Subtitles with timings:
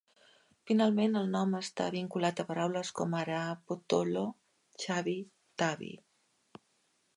[0.69, 4.25] Finalment el nom està vinculat a paraules com ara "pottolo"
[4.85, 5.17] "Chubby,
[5.65, 5.95] Tubby".